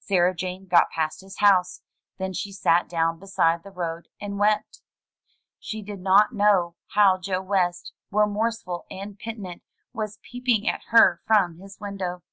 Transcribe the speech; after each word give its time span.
Sarah 0.00 0.34
Jane 0.34 0.66
got 0.66 0.90
past 0.90 1.20
his 1.20 1.38
house; 1.38 1.80
then 2.18 2.32
she 2.32 2.50
sat 2.50 2.88
down 2.88 3.20
beside 3.20 3.62
the 3.62 3.70
road 3.70 4.08
and 4.20 4.36
wept. 4.36 4.82
She 5.60 5.80
did 5.80 6.00
not 6.00 6.34
know 6.34 6.74
how 6.94 7.18
Joe 7.18 7.40
West, 7.40 7.92
remorse 8.10 8.62
ful 8.62 8.86
and 8.90 9.16
penitent, 9.16 9.62
was 9.92 10.18
peeping 10.22 10.68
at 10.68 10.82
her 10.88 11.20
from 11.24 11.58
his 11.60 11.78
window. 11.78 12.24